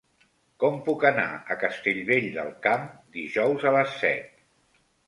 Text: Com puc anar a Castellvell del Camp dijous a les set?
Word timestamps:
Com 0.63 0.79
puc 0.87 1.05
anar 1.09 1.27
a 1.35 1.59
Castellvell 1.65 2.27
del 2.41 2.51
Camp 2.67 2.91
dijous 3.21 3.71
a 3.73 3.79
les 3.79 3.97
set? 4.03 4.47